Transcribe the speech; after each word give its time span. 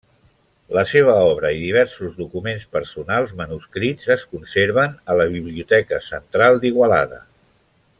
La 0.77 0.83
seva 0.91 1.17
obra 1.33 1.51
i 1.57 1.59
diversos 1.65 2.15
documents 2.21 2.65
personals 2.77 3.37
manuscrits 3.43 4.11
es 4.19 4.27
conserven 4.35 4.99
a 5.15 5.21
la 5.23 5.31
Biblioteca 5.37 6.05
Central 6.11 6.63
d'Igualada. 6.65 7.27